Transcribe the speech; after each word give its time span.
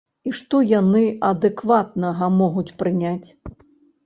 І 0.29 0.31
што 0.37 0.61
яны 0.69 1.01
адэкватнага 1.29 2.31
могуць 2.41 2.67
прыняць? 2.81 3.29